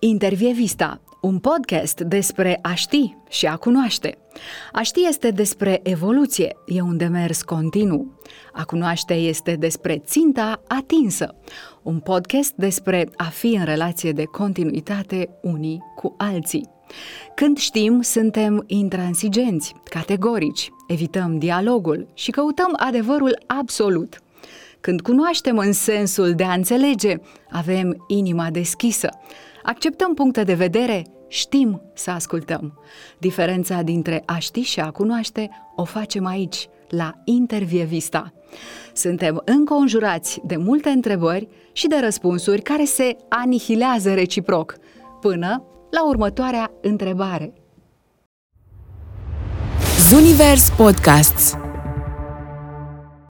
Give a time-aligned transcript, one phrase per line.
[0.00, 4.18] Intervievista, un podcast despre a ști și a cunoaște.
[4.72, 8.20] A ști este despre evoluție, e un demers continuu.
[8.52, 11.34] A cunoaște este despre ținta atinsă.
[11.82, 16.68] Un podcast despre a fi în relație de continuitate unii cu alții.
[17.34, 24.22] Când știm, suntem intransigenți, categorici, evităm dialogul și căutăm adevărul absolut.
[24.80, 27.14] Când cunoaștem în sensul de a înțelege,
[27.50, 29.08] avem inima deschisă,
[29.68, 32.78] acceptăm puncte de vedere, știm să ascultăm.
[33.18, 38.32] Diferența dintre a ști și a cunoaște o facem aici, la Intervievista.
[38.92, 44.76] Suntem înconjurați de multe întrebări și de răspunsuri care se anihilează reciproc,
[45.20, 47.52] până la următoarea întrebare.
[50.08, 51.56] Zunivers Podcasts